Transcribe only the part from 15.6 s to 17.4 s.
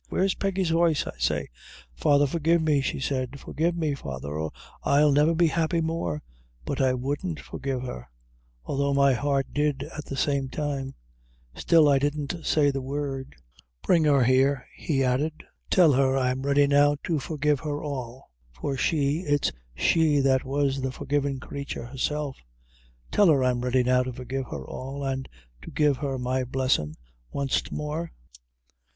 "tell her I'm ready now to